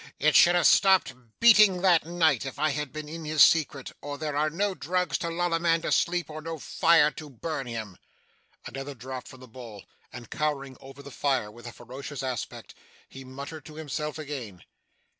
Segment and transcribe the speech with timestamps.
[0.17, 4.17] It should have stopped beating, that night, if I had been in his secret, or
[4.17, 7.67] there are no drugs to lull a man to sleep, or no fire to burn
[7.67, 7.97] him!'
[8.65, 12.73] Another draught from the bowl; and, cowering over the fire with a ferocious aspect,
[13.09, 14.63] he muttered to himself again.